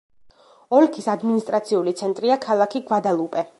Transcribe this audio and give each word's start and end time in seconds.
ოლქის 0.77 1.09
ადმინისტრაციული 1.13 1.95
ცენტრია 2.01 2.41
ქალაქი 2.49 2.85
გვადალუპე. 2.91 3.49